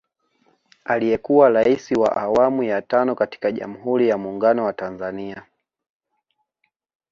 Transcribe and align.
Aliyekuwa 0.85 1.49
Rais 1.49 1.91
wa 1.91 2.15
awamu 2.17 2.63
ya 2.63 2.81
tano 2.81 3.15
katika 3.15 3.51
Jamuhuri 3.51 4.09
ya 4.09 4.17
Munguno 4.17 4.65
wa 4.65 4.73
Tanzania 4.73 5.45